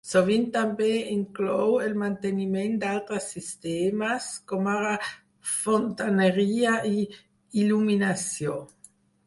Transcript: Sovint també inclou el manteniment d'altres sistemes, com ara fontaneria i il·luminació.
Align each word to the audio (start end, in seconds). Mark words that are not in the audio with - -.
Sovint 0.11 0.45
també 0.53 0.85
inclou 1.15 1.75
el 1.87 1.93
manteniment 2.03 2.79
d'altres 2.85 3.27
sistemes, 3.35 4.31
com 4.53 4.71
ara 4.73 4.95
fontaneria 5.53 6.75
i 6.97 7.07
il·luminació. 7.63 8.61